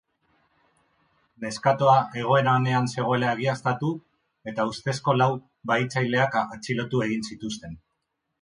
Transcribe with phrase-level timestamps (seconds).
[1.43, 3.91] Neskatoa egoera onean zegoela egiaztatu
[4.53, 5.31] eta ustezko lau
[5.73, 7.79] bahitzaileak atxilotu egin zituzten.